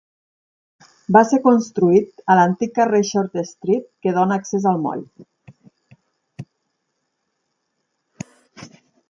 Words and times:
Va 1.17 1.21
ser 1.31 1.39
construït 1.43 2.23
a 2.33 2.37
l'antic 2.39 2.73
carrer 2.79 3.01
Short 3.09 3.37
Street 3.51 3.85
que 4.07 4.15
dóna 4.17 4.39
accés 4.41 4.67
al 4.71 4.81
moll. 4.87 5.05